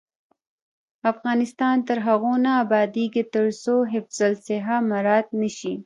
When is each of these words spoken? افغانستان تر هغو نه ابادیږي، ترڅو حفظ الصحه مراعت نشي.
افغانستان 1.11 1.75
تر 1.87 1.97
هغو 2.07 2.33
نه 2.45 2.51
ابادیږي، 2.63 3.23
ترڅو 3.33 3.75
حفظ 3.93 4.17
الصحه 4.29 4.75
مراعت 4.91 5.27
نشي. 5.41 5.73